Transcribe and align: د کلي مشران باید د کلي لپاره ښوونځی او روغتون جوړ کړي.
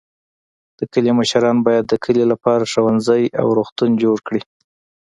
د 0.79 0.81
کلي 0.93 1.11
مشران 1.19 1.57
باید 1.67 1.85
د 1.87 1.93
کلي 2.03 2.23
لپاره 2.31 2.69
ښوونځی 2.71 3.23
او 3.39 3.47
روغتون 3.57 3.91
جوړ 4.03 4.17
کړي. 4.27 4.41